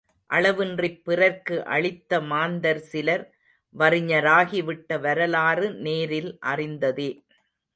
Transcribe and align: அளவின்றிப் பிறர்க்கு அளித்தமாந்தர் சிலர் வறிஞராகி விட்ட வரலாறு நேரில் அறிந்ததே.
அளவின்றிப் 0.29 1.03
பிறர்க்கு 1.03 1.55
அளித்தமாந்தர் 1.67 2.81
சிலர் 2.85 3.25
வறிஞராகி 3.75 4.63
விட்ட 4.63 4.97
வரலாறு 4.97 5.71
நேரில் 5.79 6.37
அறிந்ததே. 6.45 7.09